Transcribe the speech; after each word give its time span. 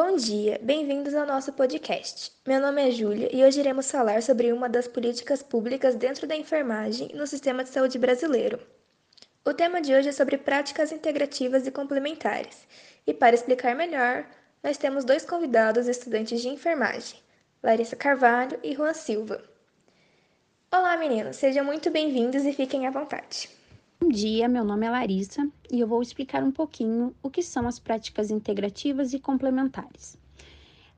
Bom 0.00 0.14
dia, 0.14 0.60
bem-vindos 0.62 1.12
ao 1.12 1.26
nosso 1.26 1.52
podcast. 1.52 2.30
Meu 2.46 2.60
nome 2.60 2.86
é 2.86 2.88
Júlia 2.92 3.28
e 3.32 3.42
hoje 3.42 3.58
iremos 3.58 3.90
falar 3.90 4.22
sobre 4.22 4.52
uma 4.52 4.68
das 4.68 4.86
políticas 4.86 5.42
públicas 5.42 5.96
dentro 5.96 6.24
da 6.24 6.36
enfermagem 6.36 7.10
no 7.14 7.26
sistema 7.26 7.64
de 7.64 7.70
saúde 7.70 7.98
brasileiro. 7.98 8.60
O 9.44 9.52
tema 9.52 9.80
de 9.80 9.92
hoje 9.92 10.10
é 10.10 10.12
sobre 10.12 10.38
práticas 10.38 10.92
integrativas 10.92 11.66
e 11.66 11.72
complementares, 11.72 12.64
e 13.08 13.12
para 13.12 13.34
explicar 13.34 13.74
melhor, 13.74 14.24
nós 14.62 14.78
temos 14.78 15.04
dois 15.04 15.24
convidados 15.24 15.88
estudantes 15.88 16.40
de 16.40 16.48
enfermagem, 16.48 17.18
Larissa 17.60 17.96
Carvalho 17.96 18.56
e 18.62 18.76
Juan 18.76 18.94
Silva. 18.94 19.42
Olá, 20.70 20.96
meninos, 20.96 21.34
sejam 21.34 21.64
muito 21.64 21.90
bem-vindos 21.90 22.44
e 22.44 22.52
fiquem 22.52 22.86
à 22.86 22.90
vontade. 22.92 23.57
Bom 24.00 24.10
dia, 24.10 24.48
meu 24.48 24.64
nome 24.64 24.86
é 24.86 24.90
Larissa 24.90 25.50
e 25.70 25.80
eu 25.80 25.86
vou 25.86 26.00
explicar 26.00 26.44
um 26.44 26.52
pouquinho 26.52 27.12
o 27.20 27.28
que 27.28 27.42
são 27.42 27.66
as 27.66 27.80
práticas 27.80 28.30
integrativas 28.30 29.12
e 29.12 29.18
complementares. 29.18 30.16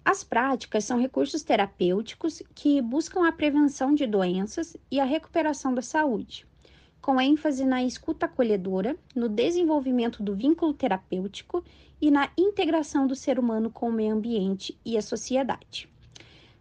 As 0.05 0.23
práticas 0.23 0.85
são 0.85 1.01
recursos 1.01 1.43
terapêuticos 1.43 2.43
que 2.55 2.81
buscam 2.83 3.27
a 3.27 3.33
prevenção 3.33 3.95
de 3.95 4.07
doenças 4.07 4.77
e 4.91 5.01
a 5.01 5.05
recuperação 5.05 5.75
da 5.75 5.81
saúde, 5.81 6.47
com 7.01 7.19
ênfase 7.19 7.65
na 7.65 7.83
escuta 7.83 8.27
acolhedora, 8.27 8.95
no 9.17 9.31
desenvolvimento 9.31 10.23
do 10.23 10.37
vínculo 10.37 10.75
terapêutico 10.75 11.65
e 12.01 12.11
na 12.11 12.31
integração 12.37 13.07
do 13.07 13.17
ser 13.17 13.39
humano 13.39 13.71
com 13.71 13.89
o 13.89 13.93
meio 13.93 14.15
ambiente 14.15 14.79
e 14.85 14.99
a 14.99 15.03
sociedade. 15.03 15.89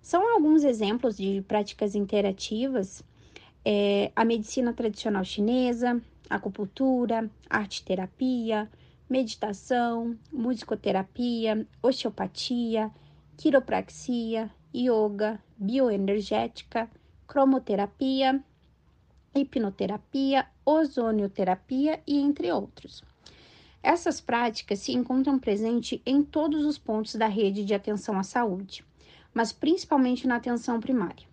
São 0.01 0.33
alguns 0.33 0.63
exemplos 0.63 1.17
de 1.17 1.43
práticas 1.47 1.95
interativas 1.95 3.03
é, 3.63 4.11
a 4.15 4.23
medicina 4.23 4.73
tradicional 4.73 5.23
chinesa, 5.23 6.01
acupuntura, 6.29 7.29
arte-terapia, 7.49 8.69
meditação, 9.09 10.17
musicoterapia, 10.31 11.65
osteopatia, 11.81 12.91
quiropraxia, 13.35 14.51
yoga, 14.75 15.41
bioenergética, 15.57 16.89
cromoterapia, 17.27 18.43
hipnoterapia, 19.33 20.45
ozonioterapia 20.65 22.01
e 22.05 22.19
entre 22.19 22.51
outros. 22.51 23.03
Essas 23.81 24.19
práticas 24.19 24.79
se 24.79 24.91
encontram 24.91 25.39
presentes 25.39 26.01
em 26.05 26.21
todos 26.21 26.65
os 26.65 26.77
pontos 26.77 27.15
da 27.15 27.27
rede 27.27 27.63
de 27.63 27.73
atenção 27.73 28.19
à 28.19 28.23
saúde, 28.23 28.83
mas 29.33 29.53
principalmente 29.53 30.27
na 30.27 30.35
atenção 30.35 30.79
primária. 30.79 31.27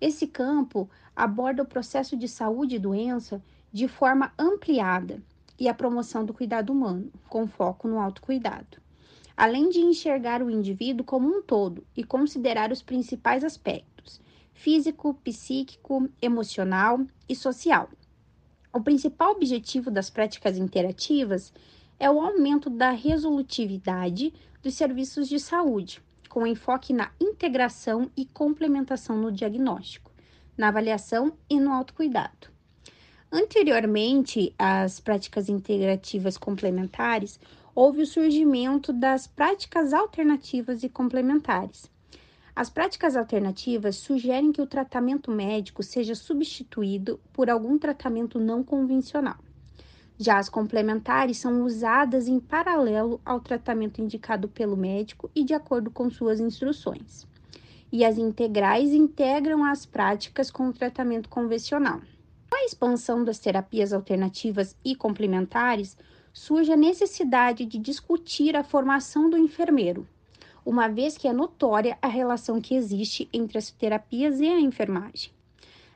Esse 0.00 0.26
campo 0.26 0.88
aborda 1.16 1.62
o 1.62 1.66
processo 1.66 2.16
de 2.16 2.28
saúde 2.28 2.76
e 2.76 2.78
doença 2.78 3.42
de 3.72 3.88
forma 3.88 4.32
ampliada 4.38 5.22
e 5.58 5.68
a 5.68 5.74
promoção 5.74 6.24
do 6.24 6.34
cuidado 6.34 6.72
humano, 6.72 7.10
com 7.28 7.46
foco 7.46 7.88
no 7.88 8.00
autocuidado. 8.00 8.78
Além 9.36 9.68
de 9.68 9.80
enxergar 9.80 10.42
o 10.42 10.50
indivíduo 10.50 11.04
como 11.04 11.28
um 11.28 11.42
todo 11.42 11.86
e 11.96 12.02
considerar 12.02 12.72
os 12.72 12.82
principais 12.82 13.44
aspectos 13.44 14.20
físico, 14.58 15.14
psíquico, 15.22 16.08
emocional 16.20 17.06
e 17.28 17.36
social. 17.36 17.88
O 18.72 18.80
principal 18.80 19.30
objetivo 19.30 19.88
das 19.88 20.10
práticas 20.10 20.58
interativas 20.58 21.52
é 21.98 22.10
o 22.10 22.20
aumento 22.20 22.68
da 22.68 22.90
resolutividade 22.90 24.34
dos 24.60 24.74
serviços 24.74 25.28
de 25.28 25.38
saúde, 25.38 26.02
com 26.28 26.44
enfoque 26.44 26.92
na 26.92 27.12
integração 27.20 28.10
e 28.16 28.26
complementação 28.26 29.16
no 29.16 29.30
diagnóstico, 29.30 30.10
na 30.56 30.68
avaliação 30.68 31.32
e 31.48 31.60
no 31.60 31.72
autocuidado. 31.72 32.57
Anteriormente 33.30 34.54
às 34.58 35.00
práticas 35.00 35.50
integrativas 35.50 36.38
complementares, 36.38 37.38
houve 37.74 38.00
o 38.00 38.06
surgimento 38.06 38.90
das 38.90 39.26
práticas 39.26 39.92
alternativas 39.92 40.82
e 40.82 40.88
complementares. 40.88 41.90
As 42.56 42.70
práticas 42.70 43.16
alternativas 43.16 43.96
sugerem 43.96 44.50
que 44.50 44.62
o 44.62 44.66
tratamento 44.66 45.30
médico 45.30 45.82
seja 45.82 46.14
substituído 46.14 47.20
por 47.30 47.50
algum 47.50 47.78
tratamento 47.78 48.40
não 48.40 48.64
convencional. 48.64 49.36
Já 50.18 50.38
as 50.38 50.48
complementares 50.48 51.36
são 51.36 51.62
usadas 51.62 52.28
em 52.28 52.40
paralelo 52.40 53.20
ao 53.24 53.40
tratamento 53.40 54.00
indicado 54.00 54.48
pelo 54.48 54.76
médico 54.76 55.30
e 55.34 55.44
de 55.44 55.52
acordo 55.52 55.90
com 55.90 56.10
suas 56.10 56.40
instruções. 56.40 57.26
E 57.92 58.06
as 58.06 58.16
integrais 58.16 58.92
integram 58.92 59.62
as 59.64 59.84
práticas 59.84 60.50
com 60.50 60.68
o 60.68 60.72
tratamento 60.72 61.28
convencional. 61.28 62.00
Com 62.50 62.56
a 62.56 62.64
expansão 62.64 63.22
das 63.22 63.38
terapias 63.38 63.92
alternativas 63.92 64.74
e 64.82 64.94
complementares, 64.94 65.96
surge 66.32 66.72
a 66.72 66.76
necessidade 66.76 67.66
de 67.66 67.78
discutir 67.78 68.56
a 68.56 68.64
formação 68.64 69.28
do 69.28 69.36
enfermeiro, 69.36 70.06
uma 70.64 70.88
vez 70.88 71.18
que 71.18 71.28
é 71.28 71.32
notória 71.32 71.98
a 72.00 72.08
relação 72.08 72.60
que 72.60 72.74
existe 72.74 73.28
entre 73.32 73.58
as 73.58 73.70
terapias 73.70 74.40
e 74.40 74.46
a 74.46 74.58
enfermagem. 74.58 75.30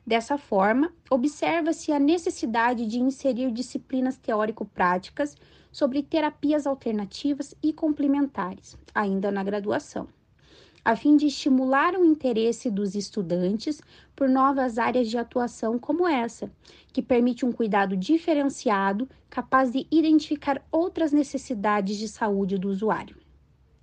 Dessa 0.07 0.37
forma, 0.37 0.93
observa-se 1.09 1.91
a 1.91 1.99
necessidade 1.99 2.87
de 2.87 2.99
inserir 2.99 3.51
disciplinas 3.51 4.19
teórico-práticas 4.19 5.37
sobre 5.71 6.03
terapias 6.03 6.67
alternativas 6.67 7.55
e 7.63 7.73
complementares, 7.73 8.77
ainda 8.95 9.31
na 9.31 9.43
graduação 9.43 10.07
a 10.85 10.97
fim 10.97 11.17
de 11.17 11.27
estimular 11.27 11.95
o 11.95 12.05
interesse 12.05 12.71
dos 12.71 12.95
estudantes 12.95 13.81
por 14.17 14.29
novas 14.29 14.79
áreas 14.79 15.09
de 15.09 15.17
atuação 15.17 15.79
como 15.79 16.09
essa, 16.09 16.51
que 16.93 17.01
permite 17.01 17.47
um 17.47 17.53
cuidado 17.53 17.97
diferenciado, 17.97 19.09
capaz 19.31 19.73
de 19.73 19.87
identificar 19.91 20.61
outras 20.73 21.13
necessidades 21.13 21.97
de 21.97 22.09
saúde 22.09 22.59
do 22.59 22.69
usuário, 22.69 23.17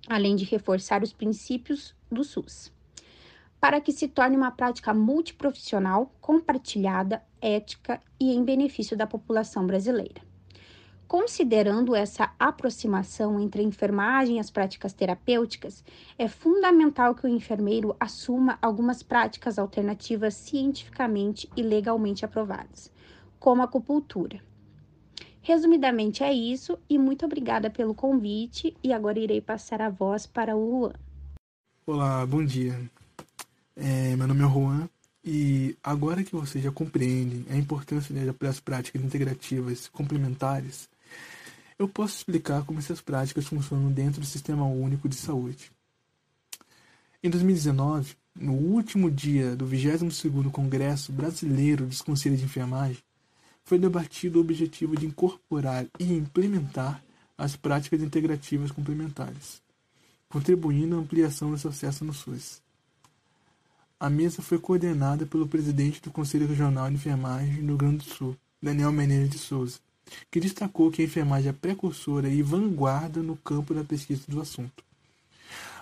além 0.06 0.36
de 0.36 0.44
reforçar 0.44 1.02
os 1.02 1.12
princípios 1.12 1.94
do 2.10 2.22
SUS. 2.22 2.72
Para 3.58 3.80
que 3.80 3.92
se 3.92 4.08
torne 4.08 4.36
uma 4.36 4.50
prática 4.50 4.92
multiprofissional, 4.92 6.14
compartilhada, 6.20 7.22
ética 7.40 8.00
e 8.18 8.32
em 8.32 8.44
benefício 8.44 8.96
da 8.96 9.06
população 9.06 9.66
brasileira. 9.66 10.29
Considerando 11.10 11.96
essa 11.96 12.32
aproximação 12.38 13.40
entre 13.40 13.62
a 13.62 13.64
enfermagem 13.64 14.36
e 14.36 14.38
as 14.38 14.48
práticas 14.48 14.92
terapêuticas, 14.92 15.82
é 16.16 16.28
fundamental 16.28 17.16
que 17.16 17.26
o 17.26 17.28
enfermeiro 17.28 17.96
assuma 17.98 18.56
algumas 18.62 19.02
práticas 19.02 19.58
alternativas 19.58 20.34
cientificamente 20.34 21.50
e 21.56 21.62
legalmente 21.62 22.24
aprovadas, 22.24 22.92
como 23.40 23.60
a 23.60 23.64
acupuntura. 23.64 24.40
Resumidamente 25.42 26.22
é 26.22 26.32
isso 26.32 26.78
e 26.88 26.96
muito 26.96 27.26
obrigada 27.26 27.68
pelo 27.68 27.92
convite 27.92 28.76
e 28.80 28.92
agora 28.92 29.18
irei 29.18 29.40
passar 29.40 29.82
a 29.82 29.90
voz 29.90 30.28
para 30.28 30.56
o 30.56 30.82
Juan. 30.82 30.92
Olá, 31.88 32.24
bom 32.24 32.44
dia. 32.44 32.88
É, 33.74 34.14
meu 34.14 34.28
nome 34.28 34.44
é 34.44 34.48
Juan 34.48 34.88
e 35.24 35.76
agora 35.82 36.22
que 36.22 36.36
vocês 36.36 36.62
já 36.62 36.70
compreendem 36.70 37.44
a 37.50 37.56
importância 37.56 38.14
das 38.14 38.60
práticas 38.60 39.02
integrativas 39.02 39.88
complementares, 39.88 40.88
eu 41.78 41.88
posso 41.88 42.16
explicar 42.16 42.64
como 42.64 42.78
essas 42.78 43.00
práticas 43.00 43.46
funcionam 43.46 43.90
dentro 43.90 44.20
do 44.20 44.26
Sistema 44.26 44.66
Único 44.66 45.08
de 45.08 45.16
Saúde. 45.16 45.72
Em 47.22 47.30
2019, 47.30 48.16
no 48.34 48.52
último 48.52 49.10
dia 49.10 49.56
do 49.56 49.66
22º 49.66 50.50
Congresso 50.50 51.12
Brasileiro 51.12 51.86
dos 51.86 52.02
Conselhos 52.02 52.38
de 52.38 52.44
Enfermagem, 52.44 53.02
foi 53.64 53.78
debatido 53.78 54.38
o 54.38 54.42
objetivo 54.42 54.96
de 54.96 55.06
incorporar 55.06 55.86
e 55.98 56.12
implementar 56.12 57.02
as 57.36 57.56
práticas 57.56 58.02
integrativas 58.02 58.70
complementares, 58.70 59.62
contribuindo 60.28 60.96
à 60.96 60.98
ampliação 60.98 61.52
desse 61.52 61.66
acesso 61.66 62.04
no 62.04 62.12
SUS. 62.12 62.62
A 63.98 64.10
mesa 64.10 64.42
foi 64.42 64.58
coordenada 64.58 65.24
pelo 65.24 65.48
presidente 65.48 66.00
do 66.00 66.10
Conselho 66.10 66.46
Regional 66.46 66.88
de 66.88 66.96
Enfermagem 66.96 67.56
do 67.56 67.66
Rio 67.68 67.76
Grande 67.76 67.98
do 67.98 68.14
Sul, 68.14 68.36
Daniel 68.62 68.92
Menezes 68.92 69.30
de 69.30 69.38
Souza, 69.38 69.78
que 70.30 70.40
destacou 70.40 70.90
que 70.90 71.02
a 71.02 71.04
enfermagem 71.04 71.50
é 71.50 71.52
precursora 71.52 72.28
e 72.28 72.42
vanguarda 72.42 73.22
no 73.22 73.36
campo 73.36 73.74
da 73.74 73.84
pesquisa 73.84 74.22
do 74.28 74.40
assunto. 74.40 74.84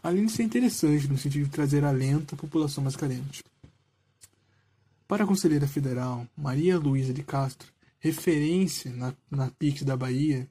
Além 0.02 0.26
de 0.26 0.32
ser 0.32 0.44
interessante 0.44 1.08
no 1.08 1.18
sentido 1.18 1.44
de 1.44 1.50
trazer 1.50 1.84
alento 1.84 2.34
à 2.34 2.38
população 2.38 2.82
mais 2.82 2.96
carente. 2.96 3.42
Para 5.06 5.24
a 5.24 5.26
conselheira 5.26 5.66
federal 5.66 6.26
Maria 6.36 6.78
Luísa 6.78 7.12
de 7.12 7.22
Castro, 7.22 7.72
referência 7.98 8.92
na, 8.92 9.14
na 9.30 9.50
PIX 9.50 9.82
da 9.82 9.96
Bahia, 9.96 10.48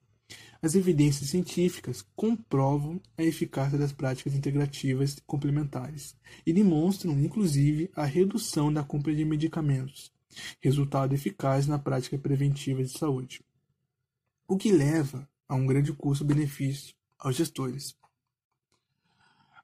as 0.62 0.74
evidências 0.76 1.30
científicas 1.30 2.04
comprovam 2.16 3.00
a 3.18 3.24
eficácia 3.24 3.78
das 3.78 3.94
práticas 3.94 4.34
integrativas 4.34 5.18
complementares 5.26 6.16
e 6.46 6.52
demonstram, 6.52 7.20
inclusive, 7.20 7.92
a 7.96 8.04
redução 8.04 8.74
da 8.74 8.84
compra 8.84 9.16
de 9.16 9.24
medicamentos, 9.24 10.12
resultado 10.60 11.14
eficaz 11.14 11.68
na 11.68 11.78
prática 11.78 12.18
preventiva 12.18 12.84
de 12.84 12.90
saúde 12.90 13.47
o 14.48 14.58
que 14.58 14.72
leva 14.72 15.30
a 15.48 15.56
um 15.56 15.66
grande 15.66 15.92
custo-benefício 15.94 16.96
aos 17.20 17.36
gestores. 17.36 17.98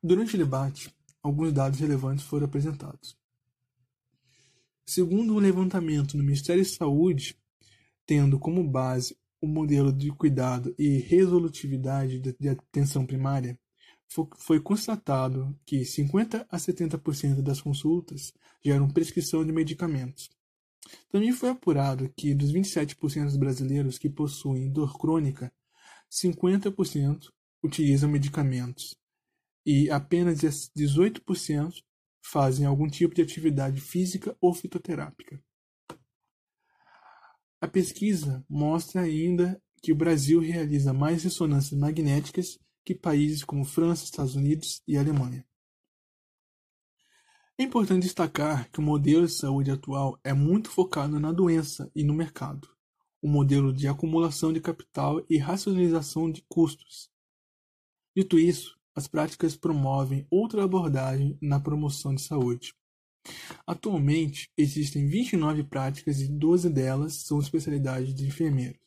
Durante 0.02 0.36
o 0.36 0.38
debate, 0.38 0.94
alguns 1.22 1.54
dados 1.54 1.80
relevantes 1.80 2.26
foram 2.26 2.46
apresentados. 2.46 3.18
Segundo 4.86 5.34
um 5.34 5.40
levantamento 5.40 6.18
no 6.18 6.24
Ministério 6.24 6.64
da 6.64 6.70
Saúde, 6.70 7.38
tendo 8.06 8.38
como 8.38 8.70
base 8.70 9.18
o 9.40 9.48
modelo 9.48 9.94
de 9.94 10.12
cuidado 10.12 10.76
e 10.78 11.00
resolutividade 11.00 12.20
de 12.20 12.50
atenção 12.50 13.06
primária, 13.06 13.58
foi 14.38 14.60
constatado 14.60 15.58
que 15.66 15.84
50 15.84 16.46
a 16.50 16.58
70% 16.58 17.42
das 17.42 17.62
consultas 17.62 18.34
geram 18.64 18.90
prescrição 18.90 19.44
de 19.46 19.52
medicamentos. 19.52 20.30
Também 21.10 21.32
foi 21.32 21.50
apurado 21.50 22.12
que 22.18 22.34
dos 22.34 22.52
27% 22.52 23.24
dos 23.26 23.38
brasileiros 23.38 23.98
que 23.98 24.10
possuem 24.10 24.72
dor 24.72 24.98
crônica, 24.98 25.52
50% 26.12 27.32
utilizam 27.64 28.10
medicamentos 28.10 28.96
e 29.66 29.90
apenas 29.90 30.40
18% 30.42 31.74
fazem 32.22 32.66
algum 32.66 32.88
tipo 32.88 33.16
de 33.16 33.22
atividade 33.22 33.80
física 33.80 34.36
ou 34.40 34.54
fitoterápica. 34.54 35.42
A 37.62 37.68
pesquisa 37.68 38.46
mostra 38.50 39.02
ainda 39.02 39.62
que 39.82 39.92
o 39.92 39.96
Brasil 39.96 40.40
realiza 40.40 40.94
mais 40.94 41.24
ressonâncias 41.24 41.80
magnéticas 41.80 42.60
que 42.86 42.94
países 42.94 43.44
como 43.44 43.64
França, 43.64 44.04
Estados 44.04 44.36
Unidos 44.36 44.82
e 44.88 44.98
Alemanha. 44.98 45.46
É 47.56 47.62
importante 47.62 48.02
destacar 48.02 48.68
que 48.72 48.80
o 48.80 48.82
modelo 48.82 49.28
de 49.28 49.32
saúde 49.32 49.70
atual 49.70 50.20
é 50.24 50.34
muito 50.34 50.72
focado 50.72 51.20
na 51.20 51.32
doença 51.32 51.92
e 51.96 52.04
no 52.04 52.12
mercado, 52.12 52.68
um 53.22 53.30
modelo 53.30 53.72
de 53.72 53.88
acumulação 53.88 54.52
de 54.52 54.60
capital 54.60 55.24
e 55.30 55.38
racionalização 55.38 56.32
de 56.32 56.44
custos. 56.50 57.12
Dito 58.18 58.40
isso, 58.40 58.76
as 58.96 59.08
práticas 59.08 59.56
promovem 59.56 60.26
outra 60.32 60.64
abordagem 60.64 61.38
na 61.40 61.60
promoção 61.60 62.16
de 62.16 62.24
saúde. 62.24 62.74
Atualmente, 63.68 64.52
existem 64.58 65.08
29 65.08 65.64
práticas 65.64 66.22
e 66.22 66.28
12 66.28 66.72
delas 66.72 67.24
são 67.24 67.38
especialidades 67.38 68.16
de 68.16 68.26
enfermeiros. 68.26 68.82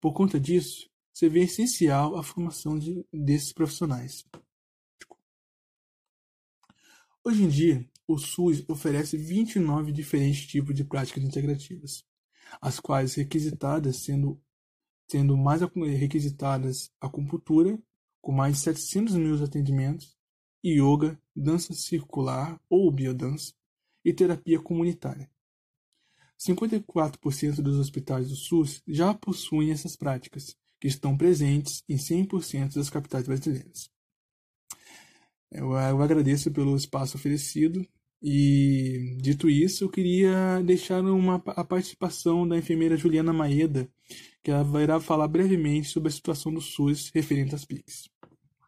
Por 0.00 0.14
conta 0.14 0.40
disso, 0.40 0.88
se 1.12 1.28
vê 1.28 1.40
essencial 1.40 2.16
a 2.16 2.22
formação 2.22 2.78
de, 2.78 3.04
desses 3.12 3.52
profissionais. 3.52 4.24
Hoje 7.26 7.42
em 7.42 7.48
dia, 7.48 7.88
o 8.06 8.18
SUS 8.18 8.62
oferece 8.68 9.16
29 9.16 9.90
diferentes 9.92 10.46
tipos 10.46 10.74
de 10.74 10.84
práticas 10.84 11.24
integrativas, 11.24 12.04
as 12.60 12.78
quais 12.78 13.14
requisitadas 13.14 14.04
sendo, 14.04 14.38
sendo 15.10 15.34
mais 15.34 15.62
requisitadas 15.62 16.92
acupuntura, 17.00 17.82
com 18.20 18.30
mais 18.30 18.56
de 18.56 18.60
700 18.64 19.14
mil 19.14 19.42
atendimentos, 19.42 20.14
yoga, 20.62 21.18
dança 21.34 21.72
circular 21.72 22.60
ou 22.68 22.90
biodança 22.90 23.54
e 24.04 24.12
terapia 24.12 24.60
comunitária. 24.60 25.30
54% 26.38 27.62
dos 27.62 27.78
hospitais 27.78 28.28
do 28.28 28.36
SUS 28.36 28.82
já 28.86 29.14
possuem 29.14 29.70
essas 29.70 29.96
práticas, 29.96 30.58
que 30.78 30.88
estão 30.88 31.16
presentes 31.16 31.82
em 31.88 31.96
100% 31.96 32.74
das 32.74 32.90
capitais 32.90 33.26
brasileiras. 33.26 33.93
Eu, 35.54 35.72
eu 35.72 36.02
agradeço 36.02 36.50
pelo 36.50 36.74
espaço 36.76 37.16
oferecido 37.16 37.86
e, 38.20 39.16
dito 39.20 39.48
isso, 39.48 39.84
eu 39.84 39.88
queria 39.88 40.60
deixar 40.64 41.00
uma, 41.02 41.40
a 41.46 41.62
participação 41.62 42.48
da 42.48 42.58
enfermeira 42.58 42.96
Juliana 42.96 43.32
Maeda, 43.32 43.88
que 44.42 44.50
ela 44.50 44.64
vai 44.64 44.84
falar 45.00 45.28
brevemente 45.28 45.88
sobre 45.88 46.08
a 46.08 46.12
situação 46.12 46.52
do 46.52 46.60
SUS 46.60 47.10
referente 47.14 47.54
às 47.54 47.64
PICs. 47.64 48.08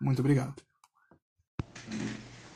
Muito 0.00 0.20
obrigado. 0.20 0.62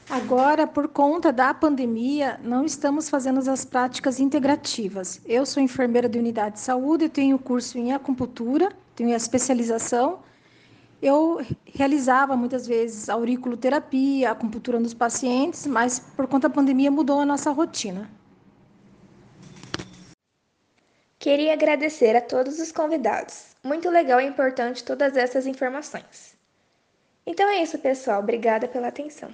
Agora, 0.09 0.67
por 0.67 0.89
conta 0.89 1.33
da 1.33 1.55
pandemia, 1.55 2.39
não 2.43 2.65
estamos 2.65 3.09
fazendo 3.09 3.39
as 3.49 3.65
práticas 3.65 4.21
integrativas. 4.21 5.21
Eu 5.25 5.47
sou 5.47 5.63
enfermeira 5.63 6.09
de 6.09 6.19
unidade 6.19 6.57
de 6.57 6.61
saúde, 6.61 7.09
tenho 7.09 7.39
curso 7.39 7.79
em 7.79 7.93
acupuntura, 7.93 8.73
tenho 8.95 9.13
a 9.13 9.17
especialização. 9.17 10.21
Eu 11.03 11.41
realizava 11.65 12.37
muitas 12.37 12.67
vezes 12.67 13.09
auriculoterapia, 13.09 14.31
acupuntura 14.31 14.79
nos 14.79 14.93
pacientes, 14.93 15.67
mas 15.67 15.99
por 15.99 16.27
conta 16.27 16.49
da 16.49 16.55
pandemia 16.55 16.91
mudou 16.91 17.21
a 17.21 17.25
nossa 17.25 17.51
rotina. 17.51 18.11
Queria 21.19 21.53
agradecer 21.55 22.17
a 22.17 22.21
todos 22.21 22.59
os 22.59 22.73
convidados. 22.73 23.55
Muito 23.63 23.89
legal 23.91 24.21
e 24.21 24.27
importante 24.27 24.85
todas 24.85 25.17
essas 25.17 25.47
informações. 25.47 26.35
Então 27.27 27.49
é 27.49 27.63
isso, 27.63 27.79
pessoal. 27.79 28.21
Obrigada 28.21 28.67
pela 28.69 28.89
atenção. 28.89 29.31